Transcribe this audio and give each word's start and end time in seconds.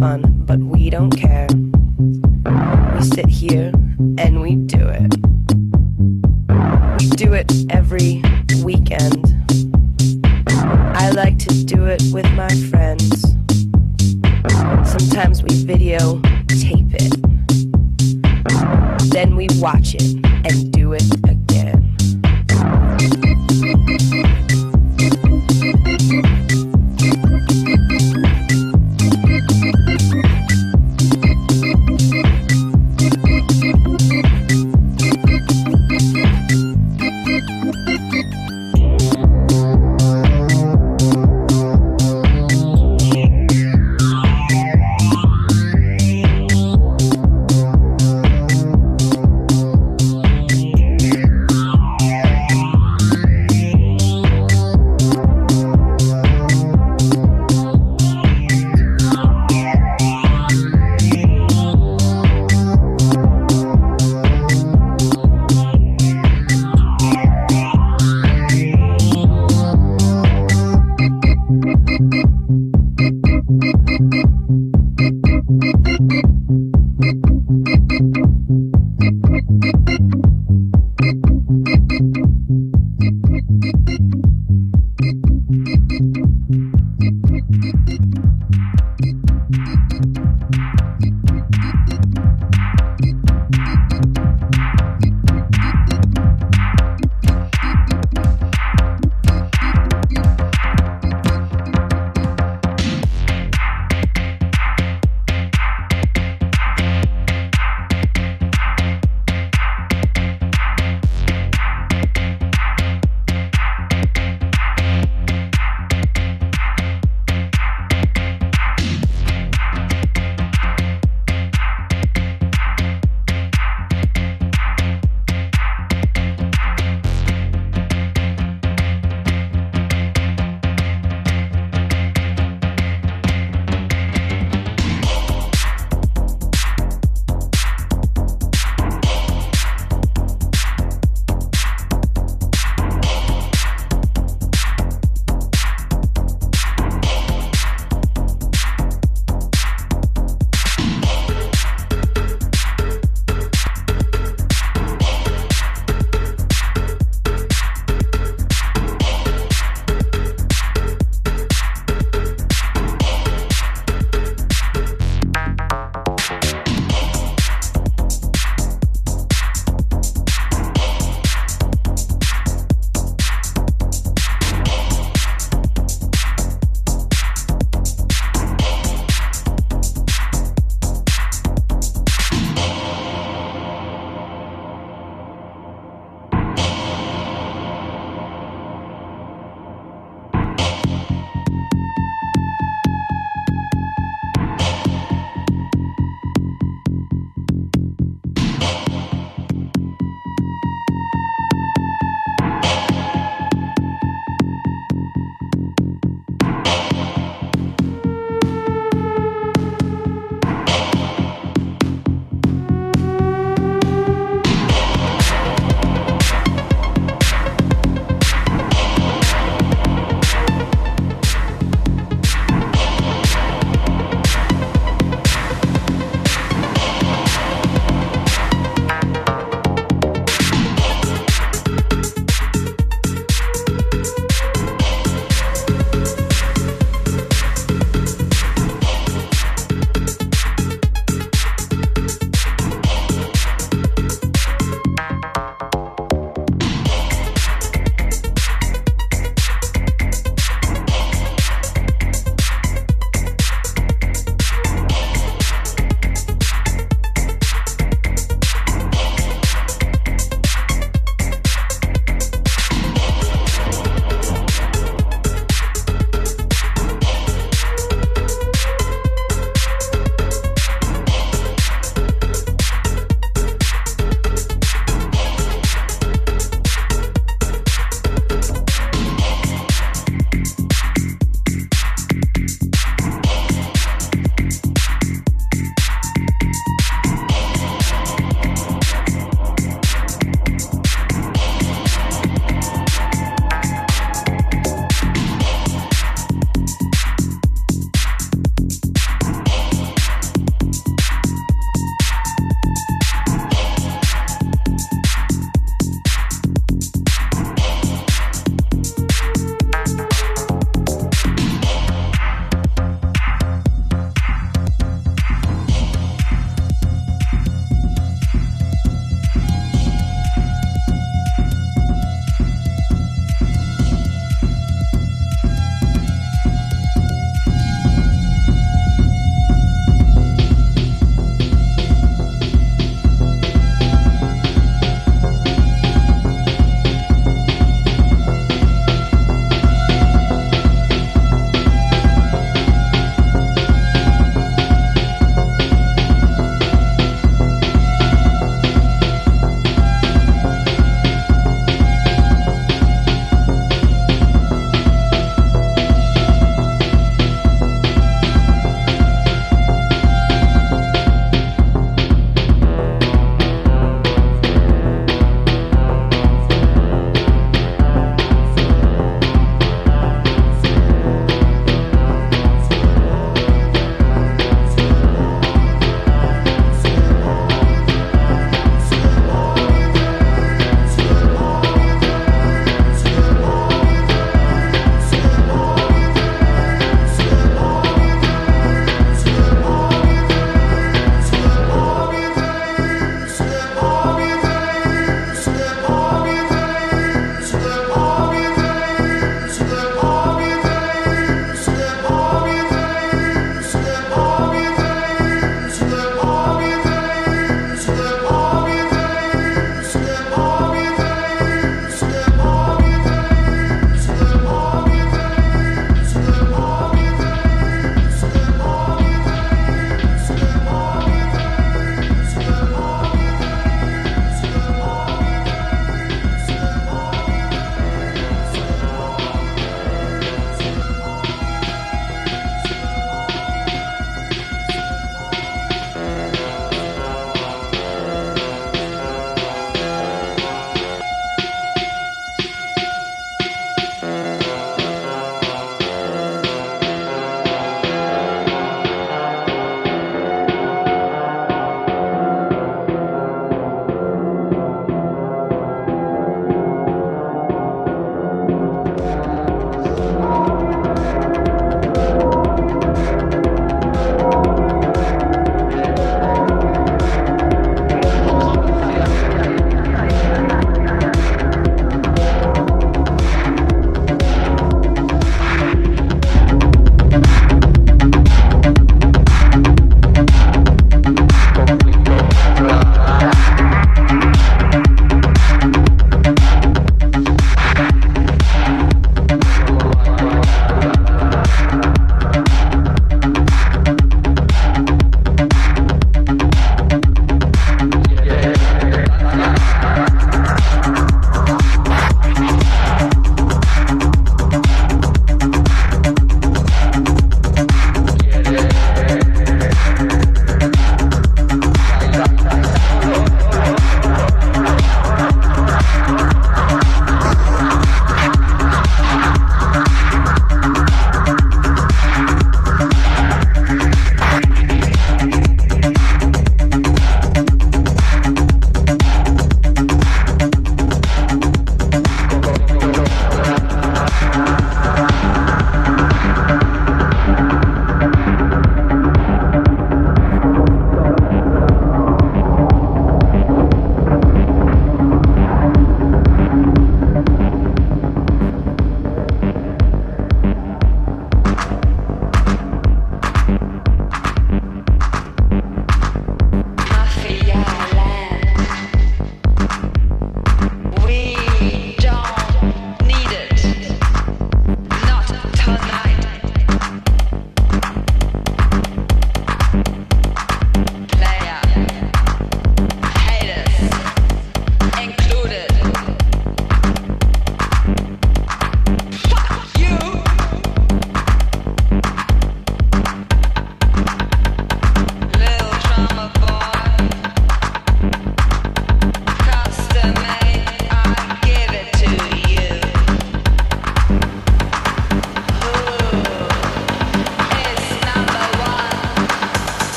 fun, 0.00 0.22
but 0.46 0.69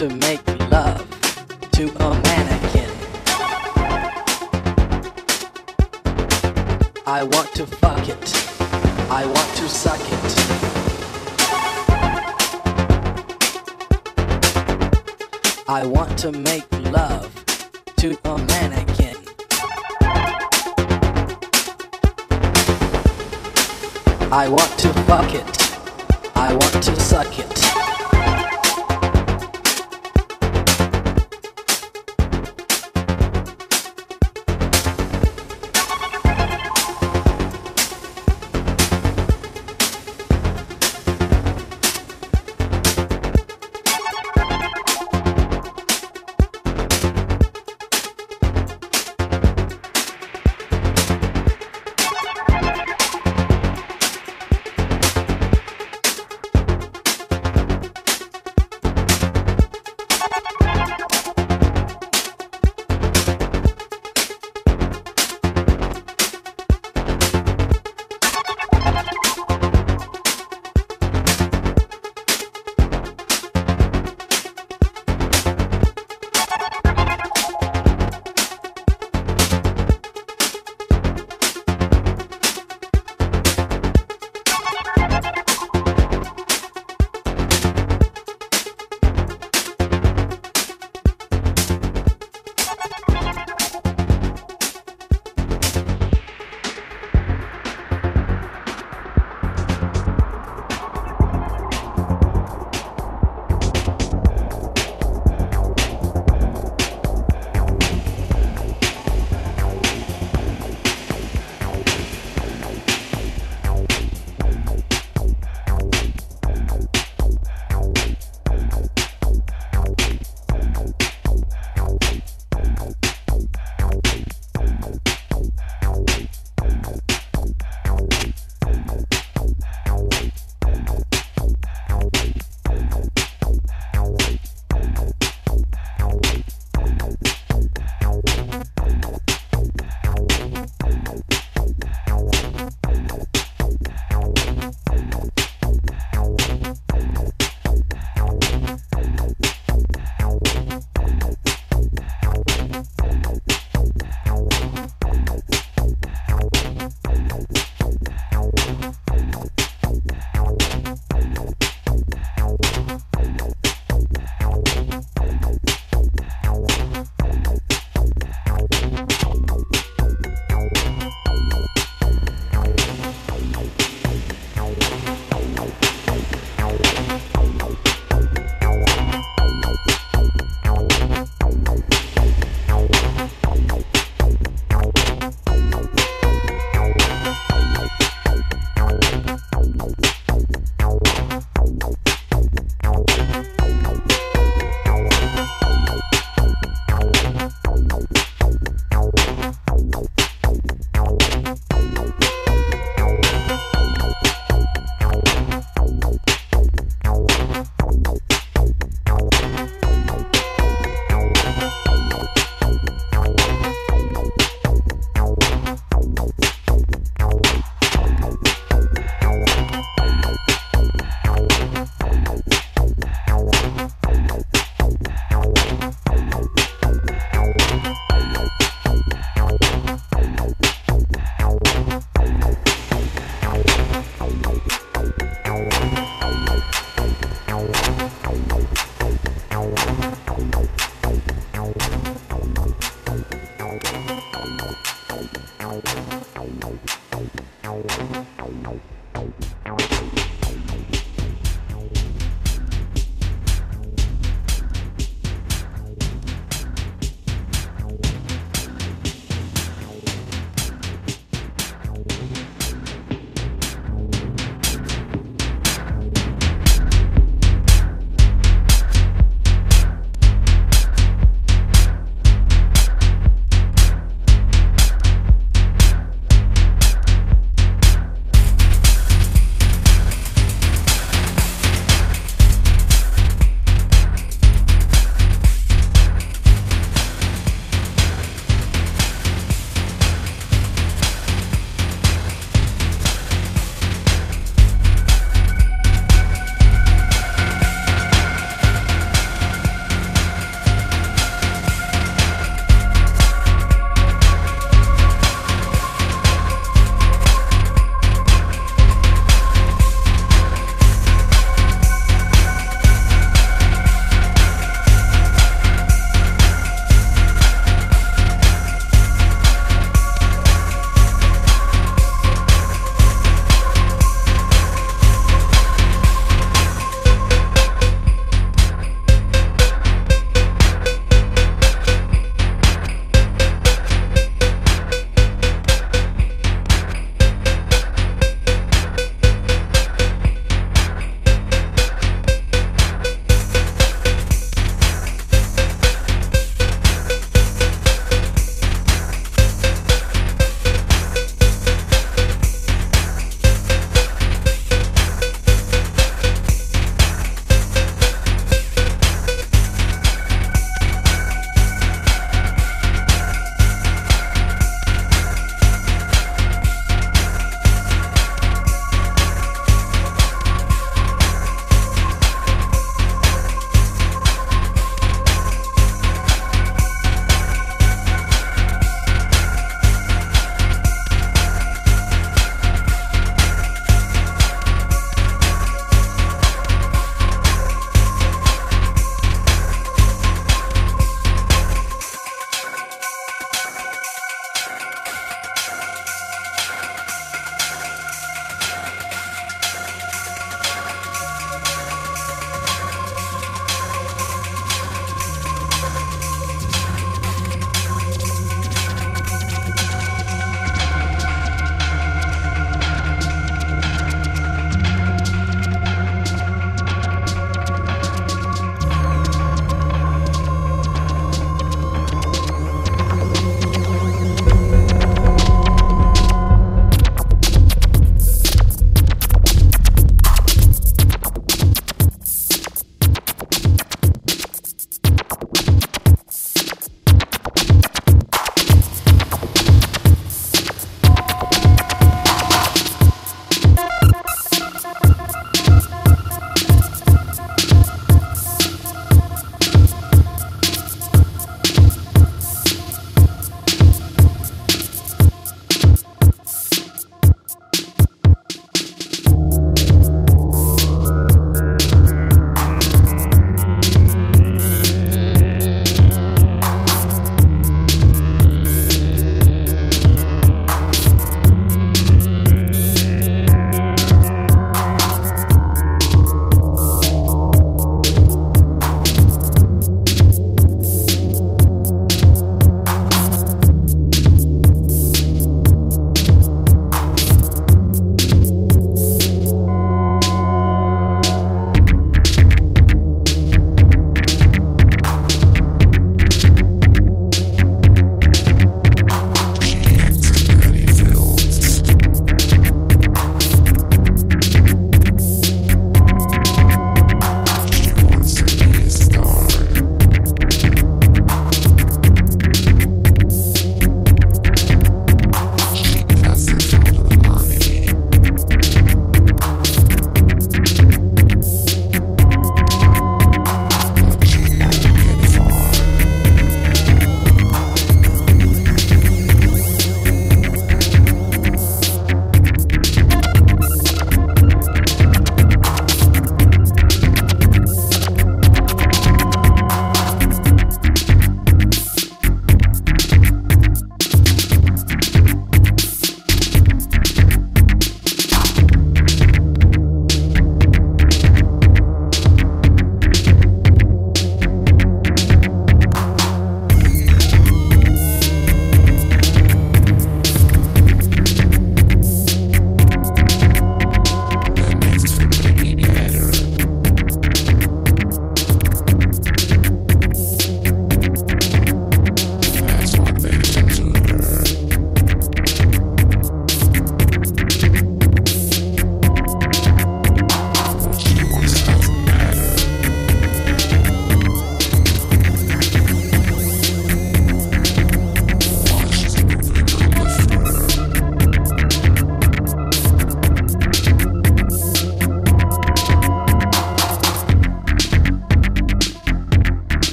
to 0.00 0.08
make 0.16 0.40
love 0.70 1.06
to 1.72 1.90
a 2.02 2.14
mannequin. 2.22 2.90
I 7.06 7.22
want 7.22 7.54
to 7.56 7.66
fuck 7.66 8.08
it. 8.08 8.34
I 9.10 9.26
want 9.26 9.56
to 9.58 9.68
suck 9.68 10.00
it. 10.00 10.38
I 15.68 15.84
want 15.84 16.18
to 16.20 16.32
make 16.32 16.64
love 16.90 17.30
to 17.96 18.18
a 18.24 18.38
mannequin. 18.38 19.16
I 24.32 24.48
want 24.48 24.78
to 24.78 24.88
fuck 25.04 25.34
it. 25.34 26.36
I 26.36 26.54
want 26.54 26.82
to 26.84 26.98
suck 26.98 27.38
it. 27.38 27.69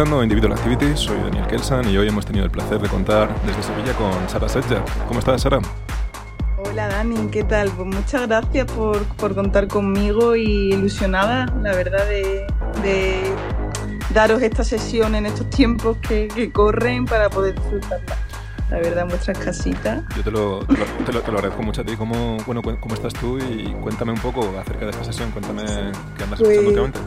Escuchando 0.00 0.22
Individual 0.22 0.54
Activity, 0.54 0.96
soy 0.96 1.18
Daniel 1.18 1.46
Kelsan 1.46 1.86
y 1.90 1.98
hoy 1.98 2.08
hemos 2.08 2.24
tenido 2.24 2.46
el 2.46 2.50
placer 2.50 2.80
de 2.80 2.88
contar 2.88 3.28
desde 3.44 3.62
Sevilla 3.62 3.92
con 3.92 4.10
Sara 4.30 4.48
Setja. 4.48 4.82
¿Cómo 5.06 5.20
estás, 5.20 5.42
Sara? 5.42 5.58
Hola 6.56 6.88
Dani, 6.88 7.28
¿qué 7.30 7.44
tal? 7.44 7.68
Pues 7.68 7.86
muchas 7.86 8.26
gracias 8.26 8.64
por, 8.72 9.02
por 9.16 9.34
contar 9.34 9.68
conmigo 9.68 10.36
y 10.36 10.72
ilusionada, 10.72 11.52
la 11.60 11.74
verdad, 11.74 12.08
de, 12.08 12.46
de 12.82 13.34
daros 14.14 14.40
esta 14.40 14.64
sesión 14.64 15.14
en 15.14 15.26
estos 15.26 15.50
tiempos 15.50 15.98
que, 15.98 16.28
que 16.28 16.50
corren 16.50 17.04
para 17.04 17.28
poder 17.28 17.56
disfrutarla 17.56 18.16
la 18.70 18.78
verdad, 18.78 19.02
en 19.02 19.08
vuestras 19.08 19.36
casitas. 19.38 20.04
Yo 20.16 20.22
te 20.22 20.30
lo, 20.30 20.60
te 20.60 21.12
lo, 21.12 21.20
te 21.20 21.32
lo, 21.32 21.38
agradezco 21.38 21.62
mucho 21.62 21.82
a 21.82 21.84
ti. 21.84 21.96
¿Cómo, 21.96 22.38
bueno, 22.46 22.62
¿Cómo 22.62 22.94
estás 22.94 23.12
tú? 23.12 23.36
Y 23.38 23.74
cuéntame 23.82 24.12
un 24.12 24.20
poco 24.20 24.48
acerca 24.58 24.84
de 24.84 24.92
esta 24.92 25.04
sesión. 25.04 25.30
Cuéntame 25.32 25.64
qué 26.16 26.24
andas 26.24 26.38
pues, 26.38 26.56
escuchando 26.56 26.84
últimamente. 26.84 27.00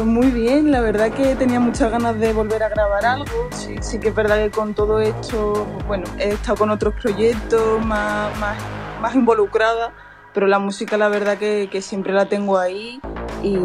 Pues 0.00 0.08
muy 0.08 0.30
bien, 0.30 0.70
la 0.70 0.80
verdad 0.80 1.12
que 1.12 1.36
tenía 1.36 1.60
muchas 1.60 1.90
ganas 1.90 2.18
de 2.18 2.32
volver 2.32 2.62
a 2.62 2.70
grabar 2.70 3.04
algo. 3.04 3.50
Sí, 3.50 3.74
sí 3.82 4.00
que 4.00 4.08
es 4.08 4.14
verdad 4.14 4.38
que 4.38 4.50
con 4.50 4.72
todo 4.72 4.98
esto, 4.98 5.66
pues 5.74 5.86
bueno, 5.88 6.04
he 6.18 6.30
estado 6.30 6.56
con 6.56 6.70
otros 6.70 6.94
proyectos 6.94 7.84
más, 7.84 8.34
más, 8.38 8.56
más 9.02 9.14
involucrada, 9.14 9.92
pero 10.32 10.46
la 10.46 10.58
música 10.58 10.96
la 10.96 11.10
verdad 11.10 11.36
que, 11.36 11.68
que 11.70 11.82
siempre 11.82 12.14
la 12.14 12.24
tengo 12.30 12.56
ahí 12.56 12.98
y, 13.42 13.58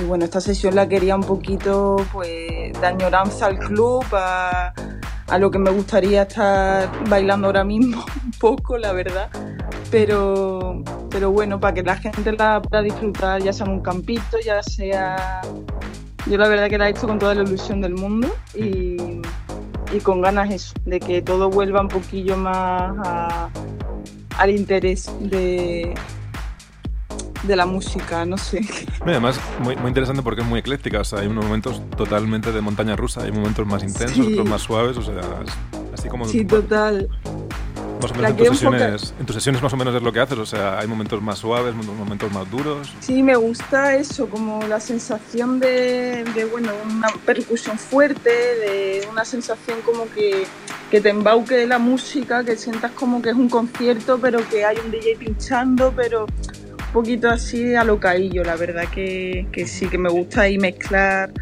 y, 0.00 0.04
bueno, 0.06 0.24
esta 0.24 0.40
sesión 0.40 0.74
la 0.74 0.88
quería 0.88 1.16
un 1.16 1.24
poquito 1.24 1.96
pues 2.14 2.72
de 2.72 2.86
añoranza 2.86 3.44
al 3.44 3.58
club, 3.58 4.06
a, 4.12 4.72
a 5.28 5.38
lo 5.38 5.50
que 5.50 5.58
me 5.58 5.70
gustaría 5.70 6.22
estar 6.22 6.88
bailando 7.10 7.48
ahora 7.48 7.62
mismo 7.62 8.02
un 8.24 8.30
poco, 8.40 8.78
la 8.78 8.94
verdad. 8.94 9.28
Pero, 9.92 10.82
pero 11.10 11.30
bueno, 11.30 11.60
para 11.60 11.74
que 11.74 11.82
la 11.82 11.96
gente 11.96 12.32
la 12.32 12.60
pueda 12.60 12.82
disfrutar, 12.82 13.42
ya 13.42 13.52
sea 13.52 13.66
en 13.66 13.72
un 13.72 13.80
campito, 13.80 14.38
ya 14.44 14.62
sea... 14.62 15.42
Yo 16.26 16.38
la 16.38 16.48
verdad 16.48 16.68
que 16.68 16.78
la 16.78 16.88
he 16.88 16.92
hecho 16.92 17.06
con 17.06 17.18
toda 17.18 17.34
la 17.34 17.42
ilusión 17.42 17.80
del 17.80 17.94
mundo 17.94 18.34
y, 18.54 18.96
y 19.92 20.00
con 20.02 20.20
ganas 20.20 20.50
eso, 20.50 20.72
de 20.84 20.98
que 21.00 21.20
todo 21.20 21.50
vuelva 21.50 21.80
un 21.80 21.88
poquillo 21.88 22.36
más 22.36 22.94
a, 23.04 23.50
al 24.38 24.50
interés 24.50 25.10
de, 25.18 25.92
de 27.42 27.56
la 27.56 27.66
música, 27.66 28.24
no 28.24 28.38
sé. 28.38 28.60
Además, 29.00 29.40
muy, 29.58 29.74
muy 29.74 29.88
interesante 29.88 30.22
porque 30.22 30.42
es 30.42 30.46
muy 30.46 30.60
ecléctica, 30.60 31.00
o 31.00 31.04
sea, 31.04 31.18
hay 31.18 31.26
unos 31.26 31.44
momentos 31.44 31.82
totalmente 31.96 32.52
de 32.52 32.60
montaña 32.60 32.94
rusa, 32.94 33.24
hay 33.24 33.32
momentos 33.32 33.66
más 33.66 33.82
intensos, 33.82 34.24
otros 34.24 34.48
más 34.48 34.62
suaves, 34.62 34.96
o 34.96 35.02
sea, 35.02 35.20
así 35.92 36.08
como... 36.08 36.24
Sí, 36.24 36.44
total. 36.44 37.08
Más 38.02 38.10
o 38.10 38.14
menos 38.14 38.30
en 38.30 38.36
tus, 38.36 38.48
sesiones, 38.48 39.14
en 39.18 39.26
tus, 39.26 39.36
sesiones, 39.36 39.62
más 39.62 39.72
o 39.72 39.76
menos 39.76 39.94
es 39.94 40.02
lo 40.02 40.12
que 40.12 40.20
haces, 40.20 40.38
o 40.38 40.46
sea, 40.46 40.78
hay 40.78 40.86
momentos 40.86 41.22
más 41.22 41.38
suaves, 41.38 41.74
momentos 41.74 42.32
más 42.32 42.50
duros. 42.50 42.92
Sí, 43.00 43.22
me 43.22 43.36
gusta 43.36 43.94
eso, 43.94 44.28
como 44.28 44.62
la 44.66 44.80
sensación 44.80 45.60
de, 45.60 46.24
de 46.34 46.44
bueno, 46.46 46.72
una 46.84 47.08
percusión 47.24 47.78
fuerte, 47.78 48.30
de 48.30 49.06
una 49.10 49.24
sensación 49.24 49.80
como 49.82 50.10
que, 50.10 50.44
que 50.90 51.00
te 51.00 51.10
embauque 51.10 51.66
la 51.66 51.78
música, 51.78 52.44
que 52.44 52.56
sientas 52.56 52.90
como 52.92 53.22
que 53.22 53.30
es 53.30 53.36
un 53.36 53.48
concierto, 53.48 54.18
pero 54.20 54.46
que 54.48 54.64
hay 54.64 54.76
un 54.84 54.90
DJ 54.90 55.16
pinchando, 55.16 55.92
pero 55.94 56.26
poquito 56.92 57.28
así 57.28 57.74
a 57.74 57.84
lo 57.84 58.00
caillo, 58.00 58.42
la 58.44 58.56
verdad 58.56 58.84
que, 58.88 59.46
que 59.52 59.66
sí, 59.66 59.88
que 59.88 59.98
me 59.98 60.10
gusta 60.10 60.42
ahí 60.42 60.58
mezclar 60.58 61.32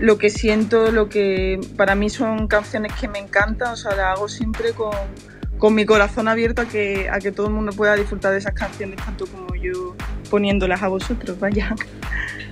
lo 0.00 0.16
que 0.16 0.30
siento, 0.30 0.90
lo 0.90 1.08
que 1.08 1.60
para 1.76 1.94
mí 1.94 2.08
son 2.08 2.48
canciones 2.48 2.92
que 2.98 3.06
me 3.06 3.18
encantan, 3.18 3.74
o 3.74 3.76
sea, 3.76 3.94
las 3.94 4.16
hago 4.16 4.28
siempre 4.28 4.72
con, 4.72 4.92
con 5.60 5.74
mi 5.74 5.84
corazón 5.84 6.26
abierto 6.26 6.62
a 6.62 6.64
que, 6.64 7.08
a 7.08 7.20
que 7.20 7.30
todo 7.30 7.46
el 7.46 7.52
mundo 7.52 7.72
pueda 7.72 7.94
disfrutar 7.94 8.32
de 8.32 8.38
esas 8.38 8.54
canciones, 8.54 8.96
tanto 8.96 9.26
como 9.26 9.54
yo 9.54 9.94
poniéndolas 10.30 10.82
a 10.82 10.88
vosotros, 10.88 11.38
vaya. 11.38 11.76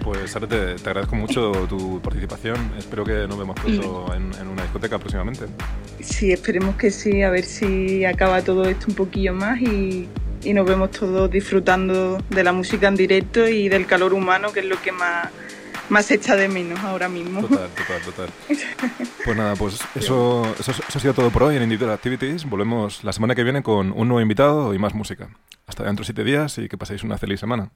Pues 0.05 0.31
Sara, 0.31 0.47
te, 0.47 0.75
te 0.75 0.89
agradezco 0.89 1.17
mucho 1.17 1.53
tu 1.69 2.01
participación. 2.01 2.57
Espero 2.79 3.05
que 3.05 3.27
nos 3.27 3.39
vemos 3.39 3.59
pronto 3.59 4.15
en, 4.15 4.33
en, 4.41 4.47
una 4.47 4.63
discoteca 4.63 4.99
próximamente. 4.99 5.47
Sí, 6.01 6.31
esperemos 6.33 6.77
que 6.77 6.91
sí, 6.91 7.23
a 7.23 7.31
ver 7.31 7.45
si 7.45 8.05
acaba 8.05 8.43
todo 8.43 8.65
esto 8.67 8.87
un 8.89 8.95
poquillo 8.95 9.33
más 9.33 9.61
y, 9.61 10.07
y 10.45 10.53
nos 10.53 10.67
vemos 10.67 10.91
todos 10.91 11.31
disfrutando 11.31 12.19
de 12.31 12.45
la 12.45 12.53
música 12.53 12.89
en 12.89 12.95
directo 12.95 13.49
y 13.49 13.69
del 13.69 13.87
calor 13.87 14.13
humano, 14.13 14.53
que 14.53 14.61
es 14.61 14.67
lo 14.67 14.81
que 14.81 14.93
más, 14.93 15.29
más 15.89 16.11
echa 16.11 16.37
de 16.37 16.49
menos 16.49 16.79
ahora 16.81 17.09
mismo. 17.09 17.41
Total, 17.41 17.69
total, 17.71 18.03
total. 18.03 18.29
Pues 19.25 19.37
nada, 19.37 19.57
pues 19.57 19.81
eso, 19.95 20.45
eso, 20.59 20.71
eso, 20.71 20.83
ha 20.95 21.01
sido 21.01 21.15
todo 21.15 21.31
por 21.31 21.45
hoy 21.45 21.57
en 21.57 21.63
Individual 21.63 21.93
Activities. 21.93 22.45
Volvemos 22.49 23.05
la 23.05 23.13
semana 23.13 23.35
que 23.35 23.45
viene 23.45 23.63
con 23.63 23.93
un 23.93 24.09
nuevo 24.09 24.21
invitado 24.21 24.75
y 24.75 24.79
más 24.79 24.95
música. 24.95 25.29
Hasta 25.67 25.85
dentro 25.85 26.03
de 26.03 26.07
siete 26.07 26.25
días 26.25 26.59
y 26.59 26.69
que 26.69 26.79
paséis 26.79 27.03
una 27.03 27.19
feliz 27.19 27.41
semana. 27.41 27.71